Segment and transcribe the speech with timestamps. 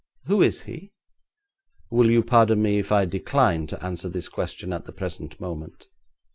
[0.25, 0.93] 'Who is he?'
[1.91, 5.85] 'Will you pardon me if I decline to answer this question at the present moment?'